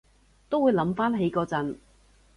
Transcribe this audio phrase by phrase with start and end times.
[0.49, 1.75] 都會諗返起嗰陣